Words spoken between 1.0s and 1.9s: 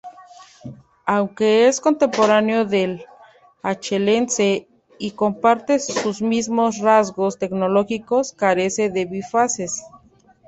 Aunque es